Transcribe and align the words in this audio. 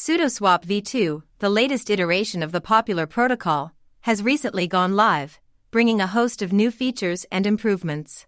SudoSwap 0.00 0.64
v2, 0.64 1.22
the 1.40 1.50
latest 1.50 1.90
iteration 1.90 2.42
of 2.42 2.52
the 2.52 2.60
popular 2.62 3.06
protocol, 3.06 3.72
has 4.00 4.22
recently 4.22 4.66
gone 4.66 4.96
live, 4.96 5.38
bringing 5.70 6.00
a 6.00 6.06
host 6.06 6.40
of 6.40 6.54
new 6.54 6.70
features 6.70 7.26
and 7.30 7.46
improvements. 7.46 8.26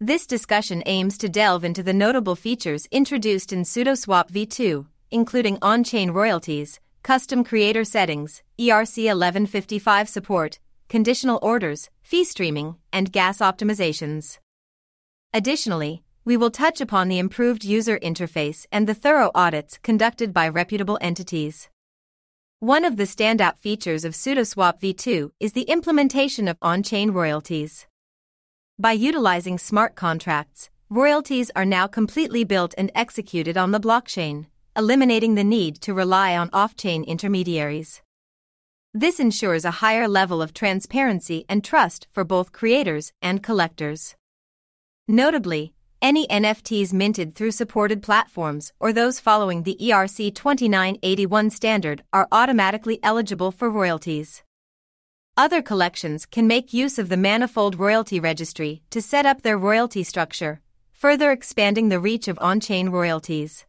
This 0.00 0.26
discussion 0.26 0.82
aims 0.86 1.16
to 1.18 1.28
delve 1.28 1.62
into 1.62 1.84
the 1.84 1.92
notable 1.92 2.34
features 2.34 2.88
introduced 2.90 3.52
in 3.52 3.62
SudoSwap 3.62 4.32
v2, 4.32 4.86
including 5.12 5.56
on 5.62 5.84
chain 5.84 6.10
royalties, 6.10 6.80
custom 7.04 7.44
creator 7.44 7.84
settings, 7.84 8.42
ERC 8.58 9.04
1155 9.04 10.08
support, 10.08 10.58
conditional 10.88 11.38
orders, 11.42 11.90
fee 12.02 12.24
streaming, 12.24 12.74
and 12.92 13.12
gas 13.12 13.38
optimizations. 13.38 14.40
Additionally, 15.32 16.02
we 16.24 16.36
will 16.36 16.50
touch 16.50 16.80
upon 16.80 17.08
the 17.08 17.18
improved 17.18 17.64
user 17.64 17.98
interface 17.98 18.66
and 18.70 18.86
the 18.86 18.94
thorough 18.94 19.30
audits 19.34 19.78
conducted 19.82 20.32
by 20.32 20.48
reputable 20.48 20.98
entities. 21.00 21.68
One 22.60 22.84
of 22.84 22.96
the 22.96 23.04
standout 23.04 23.58
features 23.58 24.04
of 24.04 24.12
SudoSwap 24.12 24.80
v2 24.80 25.32
is 25.40 25.52
the 25.52 25.62
implementation 25.62 26.46
of 26.46 26.58
on 26.62 26.84
chain 26.84 27.10
royalties. 27.10 27.86
By 28.78 28.92
utilizing 28.92 29.58
smart 29.58 29.96
contracts, 29.96 30.70
royalties 30.88 31.50
are 31.56 31.64
now 31.64 31.88
completely 31.88 32.44
built 32.44 32.72
and 32.78 32.92
executed 32.94 33.56
on 33.56 33.72
the 33.72 33.80
blockchain, 33.80 34.46
eliminating 34.76 35.34
the 35.34 35.42
need 35.42 35.80
to 35.80 35.92
rely 35.92 36.36
on 36.36 36.50
off 36.52 36.76
chain 36.76 37.02
intermediaries. 37.02 38.00
This 38.94 39.18
ensures 39.18 39.64
a 39.64 39.80
higher 39.82 40.06
level 40.06 40.40
of 40.40 40.54
transparency 40.54 41.44
and 41.48 41.64
trust 41.64 42.06
for 42.12 42.22
both 42.22 42.52
creators 42.52 43.12
and 43.20 43.42
collectors. 43.42 44.14
Notably, 45.08 45.74
any 46.02 46.26
NFTs 46.26 46.92
minted 46.92 47.34
through 47.34 47.52
supported 47.52 48.02
platforms 48.02 48.72
or 48.80 48.92
those 48.92 49.20
following 49.20 49.62
the 49.62 49.78
ERC 49.80 50.34
2981 50.34 51.50
standard 51.50 52.02
are 52.12 52.26
automatically 52.32 52.98
eligible 53.04 53.52
for 53.52 53.70
royalties. 53.70 54.42
Other 55.36 55.62
collections 55.62 56.26
can 56.26 56.46
make 56.46 56.74
use 56.74 56.98
of 56.98 57.08
the 57.08 57.16
Manifold 57.16 57.78
Royalty 57.78 58.20
Registry 58.20 58.82
to 58.90 59.00
set 59.00 59.24
up 59.24 59.42
their 59.42 59.56
royalty 59.56 60.02
structure, 60.02 60.60
further 60.92 61.30
expanding 61.30 61.88
the 61.88 62.00
reach 62.00 62.28
of 62.28 62.38
on 62.42 62.60
chain 62.60 62.88
royalties. 62.88 63.64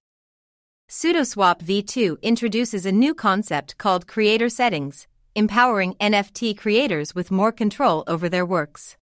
SudoSwap 0.89 1.63
v2 1.63 2.21
introduces 2.21 2.85
a 2.85 2.91
new 2.91 3.13
concept 3.13 3.77
called 3.77 4.07
Creator 4.07 4.49
Settings, 4.49 5.07
empowering 5.35 5.93
NFT 6.01 6.57
creators 6.57 7.15
with 7.15 7.31
more 7.31 7.51
control 7.51 8.03
over 8.07 8.27
their 8.27 8.45
works. 8.45 8.97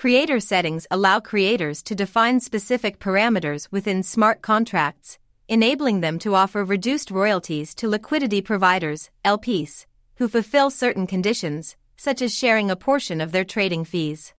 Creator 0.00 0.40
settings 0.40 0.86
allow 0.90 1.20
creators 1.20 1.82
to 1.82 1.94
define 1.94 2.40
specific 2.40 2.98
parameters 3.00 3.68
within 3.70 4.02
smart 4.02 4.40
contracts, 4.40 5.18
enabling 5.46 6.00
them 6.00 6.18
to 6.18 6.34
offer 6.34 6.64
reduced 6.64 7.10
royalties 7.10 7.74
to 7.74 7.86
liquidity 7.86 8.40
providers, 8.40 9.10
LPs, 9.26 9.84
who 10.16 10.26
fulfill 10.26 10.70
certain 10.70 11.06
conditions, 11.06 11.76
such 11.98 12.22
as 12.22 12.34
sharing 12.34 12.70
a 12.70 12.76
portion 12.76 13.20
of 13.20 13.32
their 13.32 13.44
trading 13.44 13.84
fees. 13.84 14.32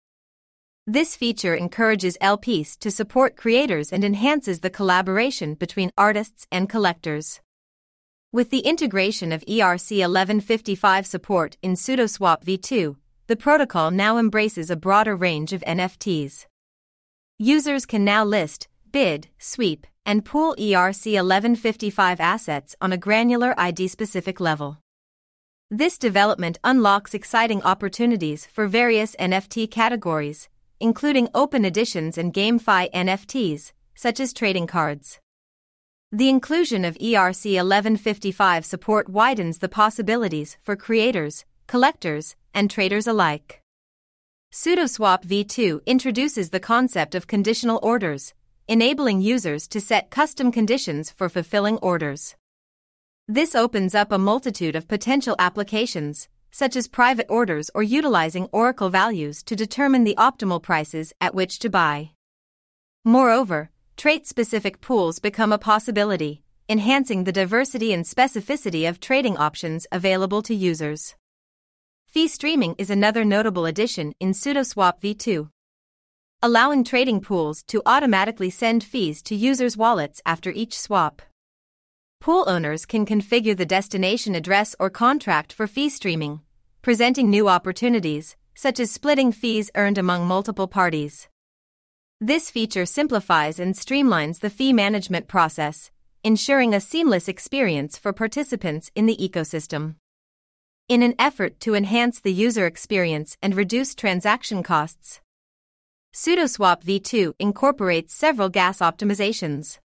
This 0.88 1.16
feature 1.16 1.54
encourages 1.54 2.18
LPs 2.24 2.76
to 2.80 2.90
support 2.90 3.38
creators 3.38 3.94
and 3.94 4.04
enhances 4.04 4.62
the 4.62 4.72
collaboration 4.72 5.54
between 5.54 5.92
artists 5.96 6.48
and 6.52 6.68
collectors. 6.68 7.40
With 8.32 8.50
the 8.50 8.62
integration 8.62 9.32
of 9.32 9.46
ERC 9.46 10.00
1155 10.00 11.06
support 11.06 11.58
in 11.62 11.74
SudoSwap 11.74 12.44
v2, 12.44 12.96
the 13.32 13.38
protocol 13.38 13.92
now 13.92 14.18
embraces 14.18 14.70
a 14.70 14.76
broader 14.76 15.16
range 15.16 15.54
of 15.54 15.62
NFTs. 15.62 16.48
Users 17.40 17.86
can 17.86 18.04
now 18.04 18.26
list, 18.26 18.68
bid, 18.92 19.30
sweep, 19.38 19.88
and 20.06 20.26
pool 20.26 20.54
ERC 20.60 21.14
1155 21.14 22.20
assets 22.20 22.76
on 22.82 22.92
a 22.92 22.98
granular 22.98 23.54
ID 23.58 23.88
specific 23.88 24.42
level. 24.42 24.80
This 25.70 25.98
development 25.98 26.60
unlocks 26.66 27.14
exciting 27.14 27.64
opportunities 27.64 28.46
for 28.48 28.68
various 28.68 29.16
NFT 29.16 29.72
categories, 29.72 30.50
including 30.82 31.30
open 31.34 31.64
editions 31.64 32.18
and 32.18 32.34
GameFi 32.34 32.92
NFTs, 32.92 33.72
such 33.96 34.20
as 34.20 34.34
trading 34.34 34.68
cards. 34.68 35.22
The 36.12 36.28
inclusion 36.28 36.84
of 36.84 36.98
ERC 36.98 37.46
1155 37.46 38.66
support 38.66 39.08
widens 39.08 39.60
the 39.60 39.70
possibilities 39.70 40.58
for 40.62 40.76
creators, 40.76 41.46
collectors, 41.72 42.36
and 42.54 42.70
traders 42.70 43.08
alike. 43.08 43.62
SudoSwap 44.52 45.24
v2 45.24 45.80
introduces 45.86 46.50
the 46.50 46.60
concept 46.60 47.16
of 47.16 47.28
conditional 47.28 47.80
orders, 47.82 48.34
enabling 48.68 49.22
users 49.22 49.70
to 49.70 49.80
set 49.80 50.10
custom 50.10 50.52
conditions 50.52 51.12
for 51.12 51.30
fulfilling 51.30 51.78
orders. 51.78 52.36
This 53.26 53.56
opens 53.56 53.96
up 53.96 54.12
a 54.12 54.18
multitude 54.18 54.76
of 54.76 54.90
potential 54.90 55.38
applications, 55.40 56.28
such 56.52 56.76
as 56.76 56.90
private 56.90 57.28
orders 57.30 57.72
or 57.74 57.84
utilizing 57.84 58.50
Oracle 58.52 58.90
values 58.90 59.42
to 59.44 59.56
determine 59.56 60.04
the 60.04 60.18
optimal 60.18 60.62
prices 60.62 61.14
at 61.22 61.34
which 61.34 61.58
to 61.60 61.70
buy. 61.70 62.12
Moreover, 63.06 63.70
trait 63.96 64.28
specific 64.28 64.82
pools 64.82 65.20
become 65.20 65.54
a 65.54 65.58
possibility, 65.72 66.44
enhancing 66.68 67.24
the 67.24 67.32
diversity 67.32 67.94
and 67.94 68.04
specificity 68.04 68.90
of 68.90 69.00
trading 69.00 69.38
options 69.38 69.88
available 69.90 70.42
to 70.42 70.54
users. 70.54 71.16
Fee 72.12 72.28
streaming 72.28 72.76
is 72.78 72.90
another 72.90 73.24
notable 73.24 73.66
addition 73.66 74.14
in 74.20 74.34
SudoSwap 74.34 75.00
v2. 75.02 75.50
Allowing 76.42 76.84
trading 76.84 77.22
pools 77.22 77.64
to 77.68 77.82
automatically 77.86 78.50
send 78.50 78.84
fees 78.84 79.22
to 79.22 79.34
users' 79.34 79.78
wallets 79.78 80.22
after 80.26 80.52
each 80.52 80.78
swap. 80.78 81.22
Pool 82.20 82.44
owners 82.48 82.86
can 82.86 83.06
configure 83.06 83.56
the 83.56 83.66
destination 83.66 84.36
address 84.36 84.76
or 84.78 84.90
contract 84.90 85.54
for 85.54 85.68
fee 85.68 85.88
streaming, 85.88 86.42
presenting 86.82 87.30
new 87.30 87.48
opportunities, 87.48 88.36
such 88.56 88.82
as 88.82 88.92
splitting 88.92 89.32
fees 89.32 89.72
earned 89.76 89.98
among 89.98 90.28
multiple 90.28 90.68
parties. 90.68 91.30
This 92.20 92.52
feature 92.52 92.86
simplifies 92.86 93.58
and 93.58 93.74
streamlines 93.74 94.42
the 94.42 94.50
fee 94.50 94.74
management 94.74 95.30
process, 95.30 95.92
ensuring 96.26 96.74
a 96.74 96.82
seamless 96.82 97.30
experience 97.30 97.98
for 97.98 98.12
participants 98.12 98.92
in 98.96 99.06
the 99.06 99.16
ecosystem. 99.16 99.96
In 100.92 101.04
an 101.04 101.16
effort 101.18 101.62
to 101.62 101.74
enhance 101.74 102.20
the 102.20 102.34
user 102.34 102.66
experience 102.66 103.38
and 103.42 103.56
reduce 103.56 103.96
transaction 103.96 104.62
costs, 104.62 105.22
SudoSwap 106.14 106.84
v2 106.84 107.34
incorporates 107.40 108.14
several 108.14 108.50
gas 108.50 108.80
optimizations. 108.80 109.80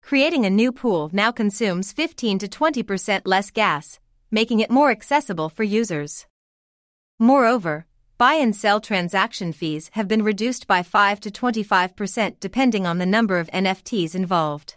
Creating 0.00 0.46
a 0.46 0.56
new 0.60 0.70
pool 0.70 1.10
now 1.12 1.32
consumes 1.32 1.90
15 1.90 2.38
to 2.38 2.46
20% 2.46 3.22
less 3.24 3.50
gas, 3.50 3.98
making 4.30 4.60
it 4.60 4.70
more 4.70 4.92
accessible 4.92 5.48
for 5.48 5.64
users. 5.64 6.26
Moreover, 7.18 7.86
buy 8.16 8.34
and 8.34 8.54
sell 8.54 8.80
transaction 8.80 9.52
fees 9.52 9.90
have 9.94 10.06
been 10.06 10.22
reduced 10.22 10.68
by 10.68 10.84
5 10.84 11.18
to 11.18 11.32
25% 11.32 12.36
depending 12.38 12.86
on 12.86 12.98
the 12.98 13.06
number 13.06 13.40
of 13.40 13.50
NFTs 13.50 14.14
involved. 14.14 14.76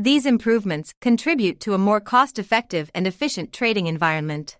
These 0.00 0.26
improvements 0.26 0.94
contribute 1.00 1.58
to 1.58 1.74
a 1.74 1.84
more 1.86 1.98
cost 1.98 2.38
effective 2.38 2.88
and 2.94 3.04
efficient 3.04 3.52
trading 3.52 3.88
environment. 3.88 4.56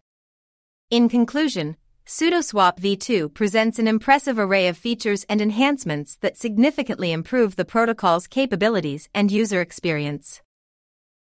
In 0.91 1.09
conclusion, 1.09 1.77
SudoSwap 2.05 2.81
v2 2.81 3.33
presents 3.35 3.79
an 3.79 3.87
impressive 3.87 4.37
array 4.37 4.67
of 4.67 4.77
features 4.77 5.25
and 5.29 5.41
enhancements 5.41 6.17
that 6.23 6.37
significantly 6.37 7.13
improve 7.13 7.55
the 7.55 7.65
protocol's 7.65 8.27
capabilities 8.27 9.09
and 9.15 9.31
user 9.31 9.61
experience. 9.61 10.43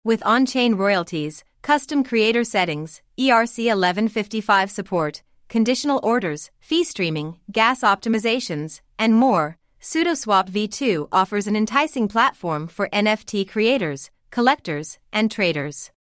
With 0.03 0.25
on 0.25 0.47
chain 0.47 0.73
royalties, 0.73 1.43
custom 1.61 2.03
creator 2.03 2.43
settings, 2.43 3.03
ERC 3.19 3.65
1155 3.67 4.71
support, 4.71 5.21
conditional 5.49 5.99
orders, 6.01 6.49
fee 6.59 6.83
streaming, 6.83 7.37
gas 7.51 7.81
optimizations, 7.81 8.81
and 8.97 9.13
more, 9.13 9.58
SudoSwap 9.81 10.49
v2 10.49 11.07
offers 11.09 11.47
an 11.47 11.55
enticing 11.55 12.09
platform 12.09 12.67
for 12.67 12.89
NFT 12.89 13.47
creators, 13.47 14.11
collectors, 14.29 14.99
and 15.13 15.31
traders. 15.31 15.91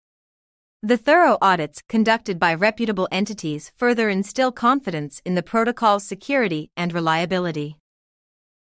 The 0.83 0.97
thorough 0.97 1.39
audits 1.41 1.83
conducted 1.89 2.41
by 2.41 2.55
reputable 2.55 3.07
entities 3.13 3.71
further 3.77 4.09
instill 4.09 4.51
confidence 4.51 5.23
in 5.25 5.37
the 5.37 5.45
protocol's 5.45 6.03
security 6.03 6.73
and 6.77 6.93
reliability. 6.93 7.77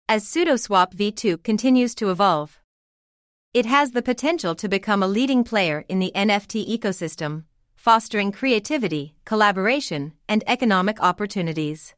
As 0.07 0.27
SudoSwap 0.27 0.95
v2 0.95 1.43
continues 1.43 1.95
to 1.95 2.11
evolve, 2.11 2.61
it 3.55 3.65
has 3.65 3.93
the 3.93 4.03
potential 4.03 4.55
to 4.55 4.69
become 4.69 5.03
a 5.03 5.09
leading 5.09 5.45
player 5.45 5.87
in 5.89 5.99
the 5.99 6.13
NFT 6.15 6.69
ecosystem, 6.79 7.45
fostering 7.75 8.33
creativity, 8.33 9.15
collaboration, 9.25 10.13
and 10.29 10.45
economic 10.47 11.01
opportunities. 11.01 11.95